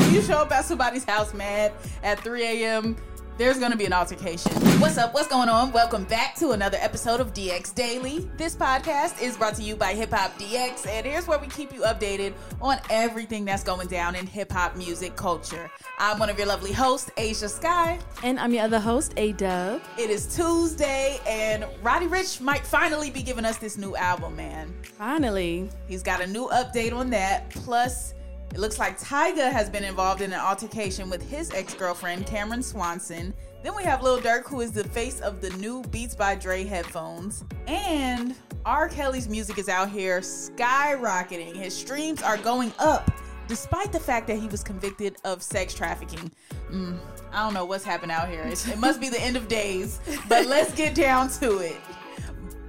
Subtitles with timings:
[0.00, 2.96] If you show up at somebody's house mad at 3 a.m.,
[3.36, 4.50] there's gonna be an altercation.
[4.80, 5.14] What's up?
[5.14, 5.70] What's going on?
[5.70, 8.28] Welcome back to another episode of DX Daily.
[8.36, 11.72] This podcast is brought to you by Hip Hop DX, and here's where we keep
[11.72, 15.70] you updated on everything that's going down in hip hop music culture.
[15.98, 18.00] I'm one of your lovely hosts, Ashia Skye.
[18.24, 19.82] And I'm your other host, A Dub.
[19.98, 24.74] It is Tuesday, and Roddy Ricch might finally be giving us this new album, man.
[24.82, 25.68] Finally.
[25.86, 27.50] He's got a new update on that.
[27.50, 28.14] Plus,
[28.52, 32.62] it looks like Tyga has been involved in an altercation with his ex girlfriend, Camaryn
[32.62, 33.34] Swanson.
[33.62, 36.64] Then we have Lil Durk, who is the face of the new Beats by Dre
[36.64, 37.44] headphones.
[37.66, 38.88] And R.
[38.88, 41.56] Kelly's music is out here skyrocketing.
[41.56, 43.10] His streams are going up
[43.48, 46.30] despite the fact that he was convicted of sex trafficking.
[46.70, 46.98] Mm,
[47.32, 48.42] I don't know what's happened out here.
[48.44, 50.00] It must be the end of days.
[50.28, 51.76] But let's get down to it.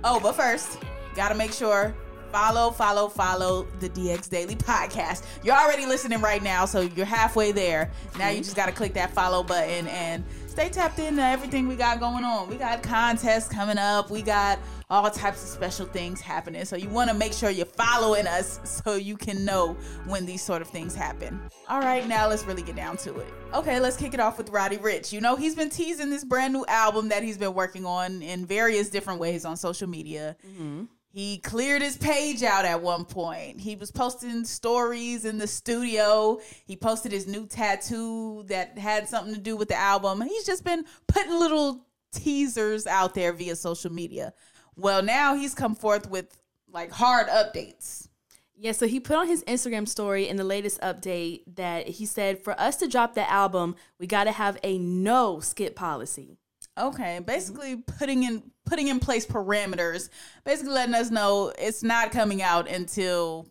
[0.04, 0.80] Oh, but first,
[1.16, 1.94] gotta make sure
[2.32, 5.26] follow, follow, follow the DX Daily Podcast.
[5.44, 7.92] You're already listening right now, so you're halfway there.
[8.18, 11.76] Now you just got to click that follow button and stay tapped into everything we
[11.76, 12.50] got going on.
[12.50, 14.10] We got contests coming up.
[14.10, 16.66] We got all types of special things happening.
[16.66, 20.42] So you want to make sure you're following us so you can know when these
[20.42, 21.39] sort of things happen.
[21.68, 23.28] All right, now let's really get down to it.
[23.54, 25.14] Okay, let's kick it off with Roddy Ricch.
[25.14, 28.45] You know, he's been teasing this brand new album that he's been working on in
[28.45, 30.36] various different ways on social media.
[30.45, 30.86] Mm-hmm.
[31.11, 33.59] He cleared his page out at one point.
[33.59, 36.39] He was posting stories in the studio.
[36.65, 40.21] He posted his new tattoo that had something to do with the album.
[40.21, 44.33] He's just been putting little teasers out there via social media.
[44.75, 46.39] Well, now he's come forth with
[46.71, 48.08] like hard updates.
[48.55, 52.43] Yeah, so he put on his Instagram story in the latest update that he said
[52.43, 56.37] for us to drop the album, we got to have a no skip policy.
[56.80, 60.10] Okay, basically putting in putting in place parameters,
[60.45, 63.48] basically letting us know it's not coming out until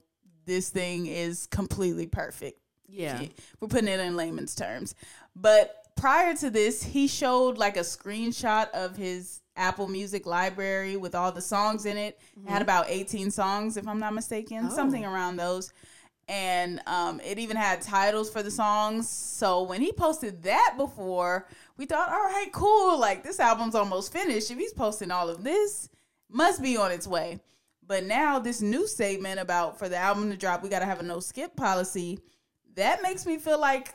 [0.47, 2.61] this thing is completely perfect.
[2.89, 3.23] Yeah.
[3.61, 4.95] We're putting it in layman's terms.
[5.37, 11.15] But prior to this, he showed like a screenshot of his Apple Music library with
[11.15, 12.19] all the songs in it.
[12.39, 12.49] Mm-hmm.
[12.49, 14.75] it had about 18 songs, if I'm not mistaken, oh.
[14.75, 15.73] something around those.
[16.29, 19.09] And um, it even had titles for the songs.
[19.09, 22.99] So when he posted that before, we thought, all right, cool.
[22.99, 24.51] Like this album's almost finished.
[24.51, 25.89] If he's posting all of this,
[26.29, 27.41] must be on its way.
[27.87, 31.01] But now this new statement about for the album to drop, we got to have
[31.01, 32.19] a no skip policy.
[32.75, 33.95] That makes me feel like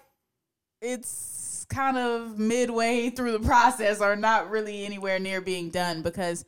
[0.82, 6.44] it's kind of midway through the process or not really anywhere near being done because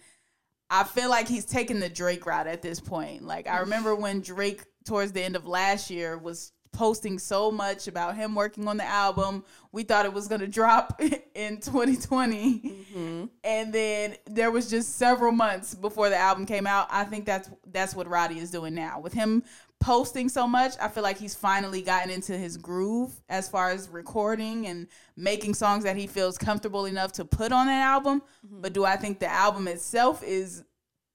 [0.69, 3.23] I feel like he's taking the Drake route at this point.
[3.23, 7.87] Like I remember when Drake towards the end of last year was posting so much
[7.87, 9.43] about him working on the album.
[9.71, 11.01] We thought it was going to drop
[11.35, 12.59] in 2020.
[12.59, 13.25] Mm-hmm.
[13.43, 16.87] And then there was just several months before the album came out.
[16.91, 18.99] I think that's that's what Roddy is doing now.
[18.99, 19.43] With him
[19.79, 23.89] posting so much, I feel like he's finally gotten into his groove as far as
[23.89, 28.21] recording and making songs that he feels comfortable enough to put on that album.
[28.45, 28.61] Mm-hmm.
[28.61, 30.63] But do I think the album itself is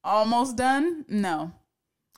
[0.02, 1.04] almost done?
[1.08, 1.52] No.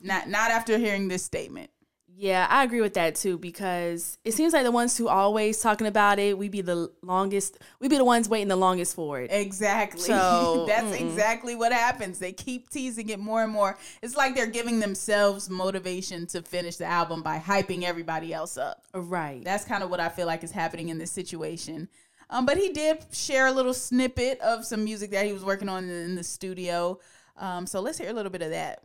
[0.02, 1.70] Not not after hearing this statement.
[2.14, 5.86] Yeah, I agree with that too because it seems like the ones who always talking
[5.86, 9.32] about it, we be the longest, we be the ones waiting the longest for it.
[9.32, 10.00] Exactly.
[10.00, 12.18] So that's mm exactly what happens.
[12.18, 13.78] They keep teasing it more and more.
[14.02, 18.84] It's like they're giving themselves motivation to finish the album by hyping everybody else up.
[18.94, 19.42] Right.
[19.42, 21.88] That's kind of what I feel like is happening in this situation.
[22.30, 25.68] Um, but he did share a little snippet of some music that he was working
[25.68, 26.98] on in the studio.
[27.42, 28.84] Um, so let's hear a little bit of that.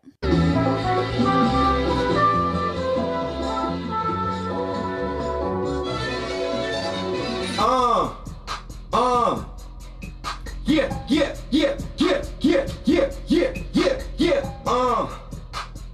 [7.60, 8.16] Uh,
[8.92, 9.46] uh.
[10.66, 14.54] Yeah, yeah, yeah, yeah, yeah, yeah, yeah, yeah, yeah.
[14.66, 15.08] Uh,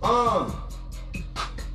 [0.01, 0.49] uh.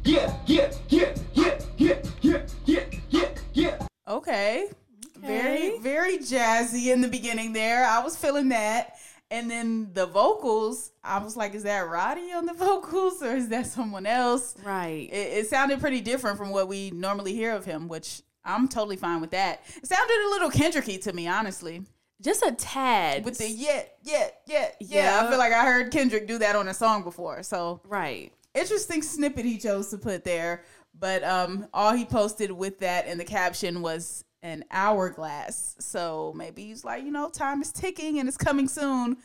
[0.05, 3.87] Yeah, yeah, yeah, yeah, yeah, yeah, yeah, yeah, yeah.
[4.08, 4.70] Okay.
[5.19, 7.84] Very, very jazzy in the beginning there.
[7.84, 8.97] I was feeling that.
[9.30, 13.48] And then the vocals, I was like, is that Roddy on the vocals or is
[13.48, 14.54] that someone else?
[14.64, 15.08] Right.
[15.12, 18.96] It, it sounded pretty different from what we normally hear of him, which I'm totally
[18.96, 19.62] fine with that.
[19.76, 21.82] It sounded a little Kendricky to me, honestly.
[22.20, 23.25] Just a tad.
[23.25, 25.20] With the yeah, yeah, yeah, yeah.
[25.20, 25.22] Yeah.
[25.22, 27.42] I feel like I heard Kendrick do that on a song before.
[27.42, 28.32] So right.
[28.54, 30.64] interesting snippet he chose to put there.
[30.98, 35.76] But um, all he posted with that in the caption was an hourglass.
[35.81, 39.19] So maybe he's like, you know, time is ticking and it's coming soon.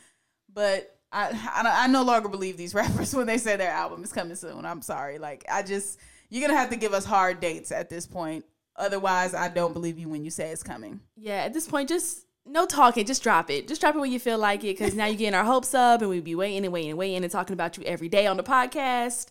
[0.52, 4.12] But I, I, I no longer believe these rappers when they say their album is
[4.12, 4.64] coming soon.
[4.64, 5.18] I'm sorry.
[5.18, 5.98] Like, I just,
[6.30, 8.44] you're going to have to give us hard dates at this point.
[8.76, 11.00] Otherwise, I don't believe you when you say it's coming.
[11.16, 13.06] Yeah, at this point, just no talking.
[13.06, 13.68] Just drop it.
[13.68, 16.00] Just drop it when you feel like it, because now you're getting our hopes up,
[16.00, 18.36] and we'd be waiting and waiting and waiting and talking about you every day on
[18.36, 19.28] the podcast.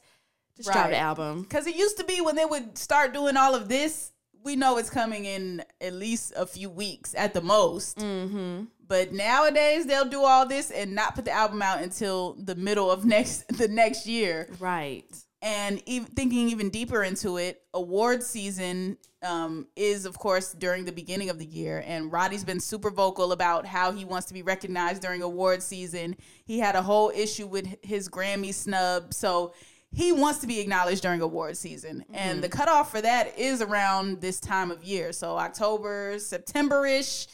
[0.56, 1.42] Just drop the album.
[1.42, 4.13] Because it used to be when they would start doing all of this,
[4.44, 7.98] we know it's coming in at least a few weeks at the most.
[7.98, 8.66] Mm-hmm.
[8.88, 12.92] But nowadays they'll do all this and not put the album out until the middle
[12.92, 14.50] of next the next year.
[14.60, 15.06] Right.
[15.42, 20.92] And even, thinking even deeper into it, award season um, is, of course, during the
[20.92, 21.84] beginning of the year.
[21.86, 26.16] And Roddy's been super vocal about how he wants to be recognized during award season.
[26.46, 29.14] He had a whole issue with his Grammy snub.
[29.14, 29.54] So
[29.94, 32.04] he wants to be acknowledged during award season.
[32.12, 35.12] And the cutoff for that is around this time of year.
[35.12, 37.28] So October, September ish,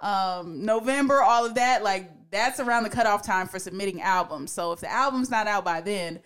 [0.00, 1.82] um, November, all of that.
[1.82, 4.52] Like, that's around the cutoff time for submitting albums.
[4.52, 6.20] So if the album's not out by then,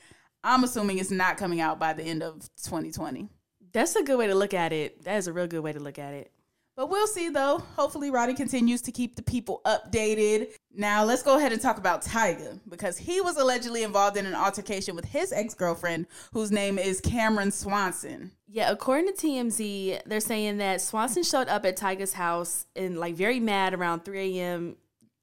[0.45, 3.29] I'm assuming it's not coming out by the end of 2020.
[3.73, 5.05] That's a good way to look at it.
[5.05, 6.33] That is a real good way to look at it.
[6.79, 7.59] But we'll see though.
[7.75, 10.51] Hopefully, Roddy continues to keep the people updated.
[10.73, 14.37] Now, let's go ahead and talk about Tyga because he was allegedly involved in an
[14.37, 18.31] altercation with his ex girlfriend, whose name is Camaryn Swanson.
[18.47, 23.17] Yeah, according to TMZ, they're saying that Swanson showed up at Tyga's house and like
[23.17, 24.77] very mad around 3 a.m.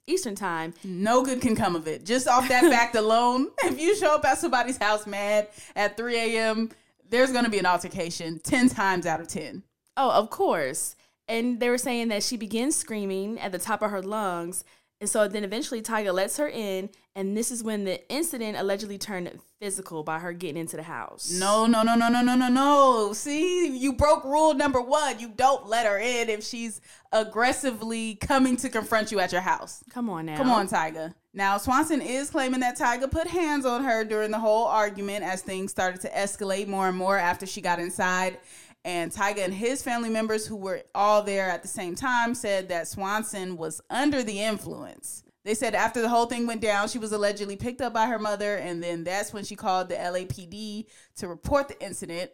[0.06, 0.74] Eastern time.
[0.84, 2.04] No good can come of it.
[2.04, 6.36] Just off that fact alone, if you show up at somebody's house mad at 3
[6.36, 6.68] a.m.,
[7.08, 9.62] there's going to be an altercation 10 times out of 10.
[9.96, 10.95] Oh, of course.
[11.28, 14.64] And they were saying that she begins screaming at the top of her lungs.
[15.00, 16.88] And so then eventually Tyga lets her in.
[17.14, 21.30] And this is when the incident allegedly turned physical by her getting into the house.
[21.38, 23.12] No, no, no, no, no, no, no, no.
[23.14, 25.18] See, you broke rule number one.
[25.18, 26.80] You don't let her in if she's
[27.12, 29.82] aggressively coming to confront you at your house.
[29.90, 30.36] Come on now.
[30.36, 31.14] Come on, Tyga.
[31.32, 35.42] Now, Swanson is claiming that Tyga put hands on her during the whole argument as
[35.42, 38.38] things started to escalate more and more after she got inside.
[38.86, 42.68] And Tyga and his family members, who were all there at the same time, said
[42.68, 45.24] that Swanson was under the influence.
[45.44, 48.20] They said after the whole thing went down, she was allegedly picked up by her
[48.20, 50.86] mother, and then that's when she called the LAPD
[51.16, 52.30] to report the incident.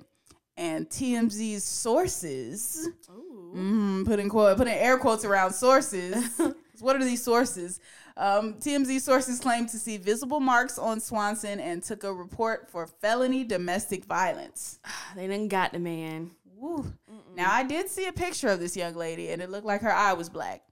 [0.59, 6.39] And TMZ's sources, mm, put in quote, put in air quotes around sources.
[6.81, 7.81] what are these sources?
[8.17, 12.87] Um, TMZ sources claimed to see visible marks on Swanson and took a report for
[12.87, 14.79] felony domestic violence.
[15.17, 16.31] They didn't got the man.
[16.63, 16.93] Woo.
[17.37, 19.93] Now I did see a picture of this young lady, and it looked like her
[19.93, 20.63] eye was black,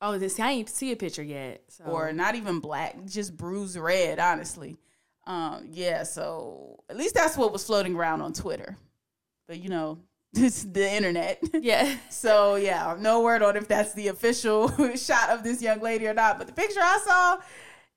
[0.00, 1.62] Oh, this I ain't see a picture yet.
[1.68, 1.84] So.
[1.84, 4.18] or not even black, just bruised red.
[4.18, 4.76] Honestly,
[5.26, 6.02] um, yeah.
[6.02, 8.76] So at least that's what was floating around on Twitter.
[9.48, 9.98] But you know,
[10.34, 11.42] it's the internet.
[11.54, 11.96] yeah.
[12.10, 16.14] So yeah, no word on if that's the official shot of this young lady or
[16.14, 16.36] not.
[16.36, 17.38] But the picture I saw,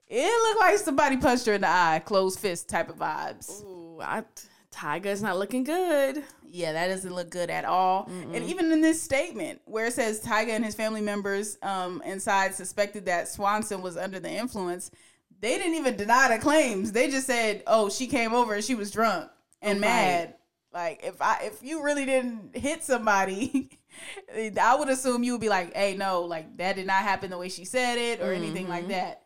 [0.07, 3.62] it looked like somebody punched her in the eye, closed fist type of vibes.
[3.65, 4.24] Ooh, I,
[4.71, 6.24] Tyga's not looking good.
[6.51, 8.10] Yeah, that doesn't look good at all.
[8.34, 12.56] And even in this statement, where it says Tyga and his family members um, inside
[12.56, 14.89] suspected that Swanson was under the influence,
[15.41, 16.91] they didn't even deny the claims.
[16.91, 19.29] They just said, "Oh, she came over and she was drunk
[19.62, 19.88] and Right.
[19.88, 20.36] mad."
[20.74, 23.70] Like if I if you really didn't hit somebody,
[24.62, 27.38] I would assume you would be like, "Hey, no, like that did not happen the
[27.38, 29.24] way she said it or anything like that."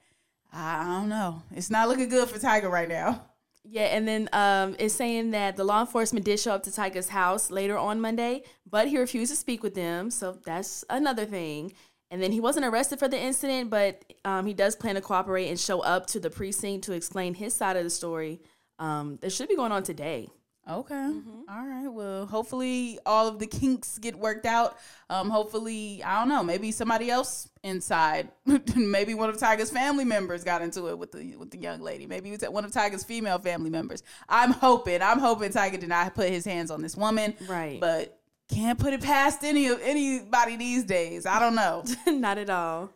[0.54, 1.42] I don't know.
[1.56, 3.22] It's not looking good for Tyga right now.
[3.66, 7.10] Yeah, and then um, it's saying that the law enforcement did show up to Tyga's
[7.10, 10.12] house later on Monday, but he refused to speak with them.
[10.12, 11.74] So that's another thing.
[12.12, 15.48] And then he wasn't arrested for the incident, but um, he does plan to cooperate
[15.48, 18.42] and show up to the precinct to explain his side of the story.
[18.80, 20.28] Um, that should be going on today.
[20.70, 20.94] Okay.
[20.94, 21.42] Mm-hmm.
[21.50, 21.88] All right.
[21.90, 24.78] Well, hopefully all of the kinks get worked out.
[25.10, 28.30] Um, hopefully, I don't know, maybe somebody else inside,
[28.76, 32.08] maybe one of Tyga's family members got into it with the with the young lady.
[32.08, 34.04] Maybe it was one of Tyga's female family members.
[34.30, 35.02] I'm hoping.
[35.02, 37.36] I'm hoping Tyga did not put his hands on this woman.
[37.48, 37.80] Right.
[37.82, 41.26] But can't put it past any of anybody these days.
[41.26, 41.84] I don't know.
[42.08, 42.92] Not at all.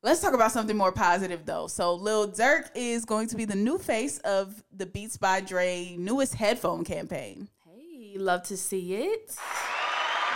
[0.00, 1.66] Let's talk about something more positive though.
[1.66, 5.96] So Lil Durk is going to be the new face of the Beats by Dre
[5.98, 7.48] newest headphone campaign.
[7.64, 9.36] Hey, love to see it.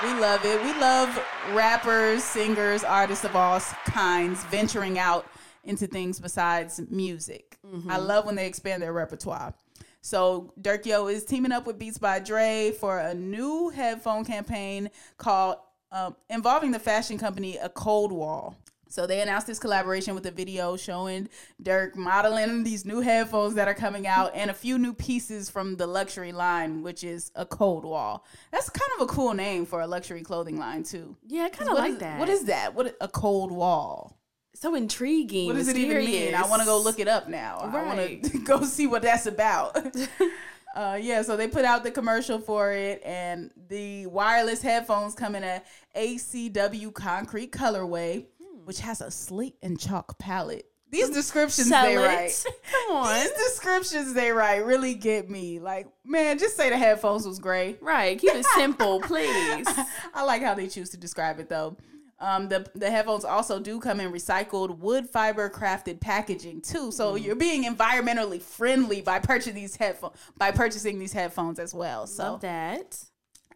[0.02, 0.60] We love it.
[0.64, 1.16] We love
[1.52, 5.26] rappers, singers, artists of all kinds venturing out
[5.62, 7.56] into things besides music.
[7.88, 9.54] I love when they expand their repertoire.
[10.00, 14.90] So Durk Yo is teaming up with Beats by Dre for a new headphone campaign
[15.18, 15.58] called
[15.92, 18.56] um, involving the fashion company A Cold Wall.
[18.92, 21.30] So they announced this collaboration with a video showing
[21.62, 25.76] Durk modeling these new headphones that are coming out and a few new pieces from
[25.76, 28.26] the luxury line, which is a cold wall.
[28.50, 31.16] That's kind of a cool name for a luxury clothing line too.
[31.26, 32.18] Yeah, I kind of like is- that.
[32.18, 32.74] What is that?
[32.74, 34.18] What a cold wall?
[34.54, 35.46] so intriguing?
[35.46, 36.34] What does it even mean?
[36.34, 37.60] I want to go look it up now.
[37.62, 39.74] I want to go see what that's about.
[40.74, 45.34] uh, yeah, so they put out the commercial for it, and the wireless headphones come
[45.34, 45.62] in a
[45.96, 48.26] ACW concrete colorway.
[48.64, 50.66] Which has a slate and chalk palette.
[50.90, 51.98] These descriptions Sell they it.
[51.98, 52.44] write.
[52.88, 53.18] Come on.
[53.20, 55.58] These descriptions they write really get me.
[55.58, 57.76] Like, man, just say the headphones was gray.
[57.80, 58.18] Right.
[58.18, 59.66] Keep it simple, please.
[60.14, 61.76] I like how they choose to describe it though.
[62.20, 67.14] Um, the the headphones also do come in recycled wood fiber crafted packaging too, so
[67.14, 67.24] Mm.
[67.24, 72.06] you're being environmentally friendly by purchasing these headphones by purchasing these headphones as well.
[72.06, 73.02] So Love that.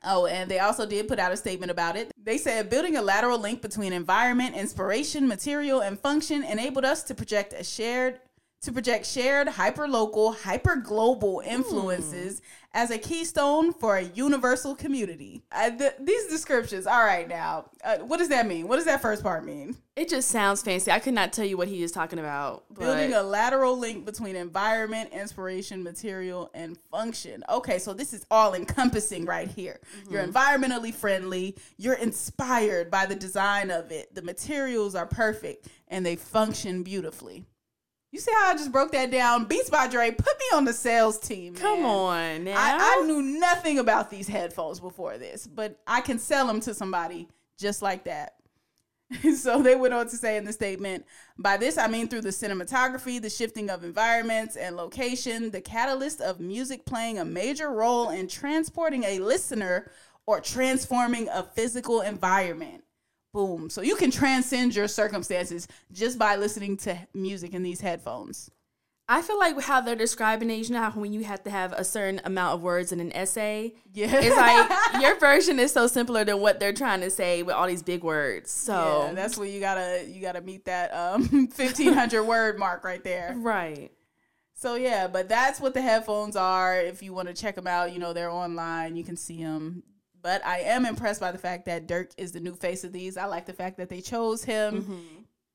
[0.04, 2.12] Oh, and they also did put out a statement about it.
[2.22, 7.14] They said building a lateral link between environment, inspiration, material, and function enabled us to
[7.14, 8.20] project a shared
[8.62, 15.42] to project shared hyper-local, hyper-global influences as a keystone for a universal community.
[15.50, 18.68] Uh, th- these descriptions, all right now, uh, what does that mean?
[18.68, 19.76] What does that first part mean?
[19.94, 20.90] It just sounds fancy.
[20.90, 22.64] I could not tell you what he is talking about.
[22.68, 27.44] But Building a lateral link between environment, inspiration, material, and function.
[27.48, 29.80] Okay, so this is all encompassing right here.
[30.10, 31.56] You're environmentally friendly.
[31.78, 34.14] You're inspired by the design of it.
[34.14, 37.46] The materials are perfect and they function beautifully.
[38.12, 39.44] You see how I just broke that down?
[39.44, 41.54] Beats by Dre put me on the sales team.
[41.54, 42.54] come on now.
[42.56, 46.72] I, I knew nothing about these headphones before this, but I can sell them to
[46.72, 48.34] somebody just like that.
[49.36, 51.04] so they went on to say in the statement
[51.38, 56.20] by this I mean through the cinematography, the shifting of environments and location, the catalyst
[56.20, 59.90] of music playing a major role in transporting a listener
[60.26, 62.82] or transforming a physical environment.
[63.37, 63.69] Boom.
[63.69, 68.50] So you can transcend your circumstances just by listening to music in these headphones.
[69.09, 71.75] I feel like how they're describing it, you know how when you have to have
[71.75, 73.75] a certain amount of words in an essay?
[73.93, 74.09] Yeah.
[74.11, 77.66] It's like your version is so simpler than what they're trying to say with all
[77.66, 78.50] these big words.
[78.50, 82.85] So Yeah, that's where you gotta you gotta meet that um fifteen hundred word mark
[82.85, 83.35] right there.
[83.37, 83.93] right.
[84.55, 86.81] So yeah, but that's what the headphones are.
[86.81, 88.97] If you want to check them out, you know they're online.
[88.97, 89.83] You can see them.
[90.26, 93.16] But I am impressed by the fact that Durk is the new face of these.
[93.16, 94.83] I like the fact that they chose him,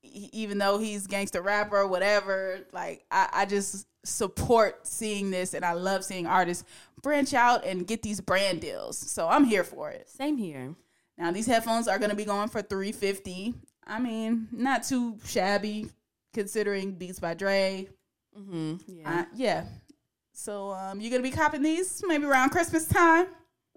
[0.02, 2.60] E- even though he's gangster rapper or whatever.
[2.72, 6.64] Like I, I just support seeing this, and I love seeing artists
[7.02, 8.96] branch out and get these brand deals.
[8.96, 10.08] So I'm here for it.
[10.08, 10.74] Same here.
[11.18, 13.52] Now these headphones are going to be going for 350.
[13.86, 15.88] I mean, not too shabby
[16.32, 17.88] considering Beats by Dre.
[18.34, 19.20] hmm Yeah.
[19.20, 19.64] Uh, yeah.
[20.32, 23.26] So um you're going to be copping these maybe around Christmas time.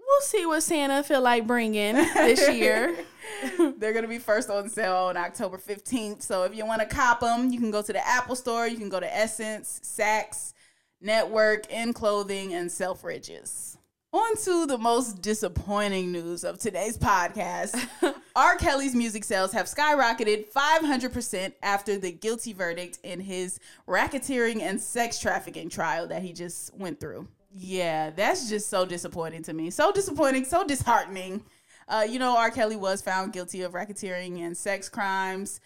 [0.06, 2.96] We'll see what Santa feel like bringing this year.
[3.58, 6.22] They're going to be first on sale on October 15th.
[6.22, 8.78] So if you want to cop them, you can go to the Apple Store, you
[8.78, 10.52] can go to SSENSE, Saks,
[11.00, 13.76] Network, In Clothing, and Selfridges.
[14.12, 17.76] On to the most disappointing news of today's podcast.
[18.36, 18.56] R.
[18.56, 25.18] Kelly's music sales have skyrocketed 500% after the guilty verdict in his racketeering and sex
[25.18, 27.26] trafficking trial that he just went through.
[27.50, 29.70] Yeah, that's just so disappointing to me.
[29.70, 31.44] So disappointing, so disheartening.
[31.88, 32.50] Uh, you know, R.
[32.50, 35.60] Kelly was found guilty of racketeering and sex crimes.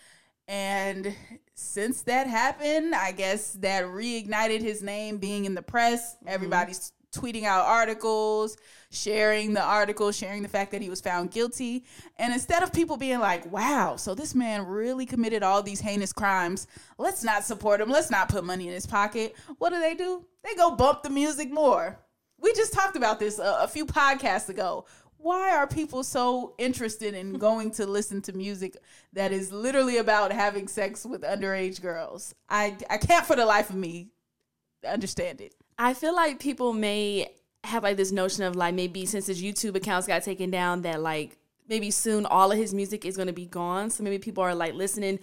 [0.47, 1.15] And
[1.55, 6.17] since that happened, I guess that reignited his name being in the press.
[6.27, 8.57] Everybody's tweeting out articles,
[8.91, 11.85] sharing the article, sharing the fact that he was found guilty.
[12.19, 16.13] And instead of people being like, wow, so this man really committed all these heinous
[16.13, 16.67] crimes,
[16.99, 20.25] let's not support him, let's not put money in his pocket, what do they do?
[20.45, 21.99] They go bump the music more.
[22.39, 24.87] We just talked about this a, a few podcasts ago.
[25.19, 28.77] Why are people so interested in going to listen to music
[29.13, 32.35] that is literally about having sex with underage girls?
[32.49, 34.09] I, I can't for the life of me
[34.87, 35.55] understand it.
[35.79, 37.33] I feel like people may
[37.65, 41.01] have like this notion of like maybe since his YouTube accounts got taken down that
[41.01, 41.37] like
[41.69, 43.91] maybe soon all of his music is going to be gone.
[43.91, 45.21] So maybe people are like listening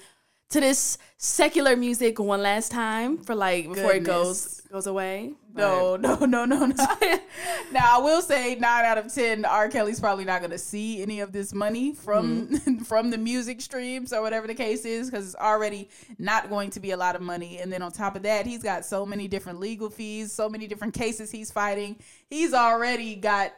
[0.50, 5.34] to this secular music one last time for like before it goes goes away.
[5.54, 6.76] No, no, no, no, no.
[7.72, 9.70] now I will say nine out of ten, R.
[9.70, 12.76] Kelly's probably not gonna see any of this money from mm-hmm.
[12.84, 16.80] from the music streams or whatever the case is, because it's already not going to
[16.80, 17.60] be a lot of money.
[17.60, 20.68] And then on top of that, he's got so many different legal fees, so many
[20.68, 21.98] different cases he's fighting.
[22.30, 23.54] He's already got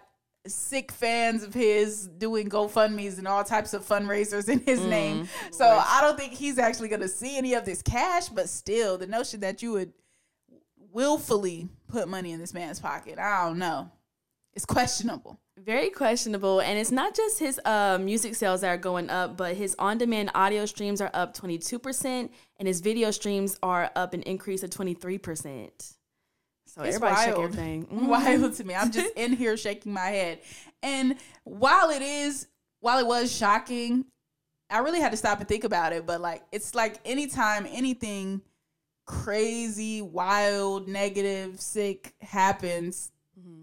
[0.54, 5.30] sick fans of his doing GoFundmes and all types of fundraisers in his Mm, name.
[5.52, 8.98] So I don't think he's actually going to see any of this cash, but still,
[8.98, 9.94] the notion that you would
[10.92, 13.92] willfully put money in this man's pocket, I don't know.
[14.54, 15.40] It's questionable.
[15.58, 16.60] Very questionable.
[16.62, 19.98] And it's not just his uh, music sales that are going up, but his on
[19.98, 24.70] demand audio streams are up 22%, and his video streams are up an increase of
[24.72, 25.96] 23%.
[26.70, 27.44] So It's everybody wild.
[27.46, 27.86] everything.
[27.88, 28.08] Mhm.
[28.10, 28.76] Wild to me.
[28.76, 30.40] I'm just in here shaking my head.
[30.84, 32.48] And while it is,
[32.80, 34.06] while it was shocking,
[34.70, 36.06] I really had to stop and think about it.
[36.06, 38.42] But like, it's like anytime anything
[39.06, 43.12] crazy, wild, negative, sick happens,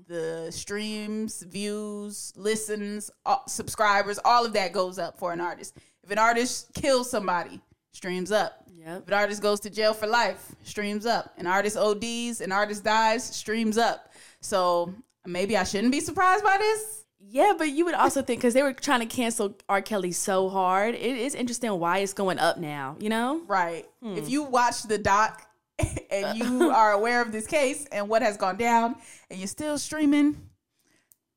[0.09, 5.77] the streams, views, listens, all, subscribers, all of that goes up for an artist.
[6.03, 7.61] If an artist kills somebody,
[7.97, 8.63] streams up.
[8.79, 9.03] Yep.
[9.03, 11.33] If an artist goes to jail for life, streams up.
[11.39, 14.13] An artist ODs, an artist dies, streams up.
[14.41, 17.05] So maybe I shouldn't be surprised by this.
[17.19, 19.81] Yeah, but you would also think because they were trying to cancel R.
[19.81, 22.97] Kelly so hard, it is interesting why it's going up now.
[23.01, 23.43] You know?
[23.47, 23.87] Right.
[24.03, 24.31] If hmm.
[24.31, 25.43] you watch the doc
[26.11, 28.97] and you are aware of this case and what has gone down
[29.31, 30.37] and you're still streaming,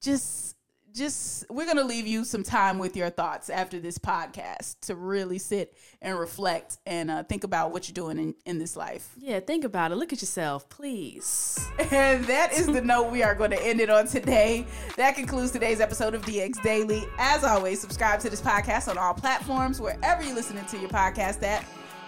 [0.02, 0.56] just
[0.94, 4.96] just we're going to leave you some time with your thoughts after this podcast to
[4.96, 9.14] really sit and reflect and uh, think about what you're doing in, in this life.
[9.18, 9.96] Yeah, think about it.
[9.96, 11.60] Look at yourself, please.
[11.92, 14.66] And that is the note we are going to end it on today.
[14.96, 17.04] That concludes today's episode of DX Daily.
[17.18, 21.42] As always, subscribe to this podcast on all platforms, wherever you're listening to your podcast
[21.44, 21.66] at.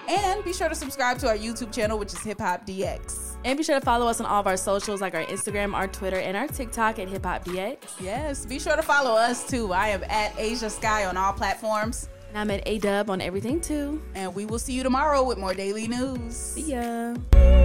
[0.07, 3.30] And be sure to subscribe to our YouTube channel, which is Hip Hop DX.
[3.43, 5.87] And be sure to follow us on all of our socials like our Instagram, our
[5.87, 7.77] Twitter, and our TikTok at Hip Hop DX.
[7.99, 9.73] Yes, be sure to follow us too.
[9.73, 12.07] I am at Ashia Skye on all platforms.
[12.29, 14.01] And I'm at ADub on everything too.
[14.15, 16.35] And we will see you tomorrow with more daily news.
[16.35, 17.15] See ya.
[17.33, 17.61] Eh.